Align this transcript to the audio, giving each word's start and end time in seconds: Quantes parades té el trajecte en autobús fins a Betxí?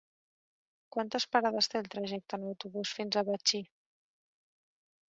Quantes 0.97 1.27
parades 1.35 1.69
té 1.75 1.79
el 1.81 1.91
trajecte 1.97 2.41
en 2.41 2.49
autobús 2.55 2.97
fins 3.03 3.21
a 3.23 3.27
Betxí? 3.31 3.65